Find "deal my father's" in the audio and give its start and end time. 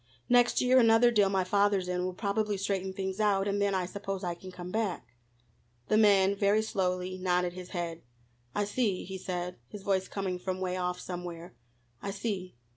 1.11-1.87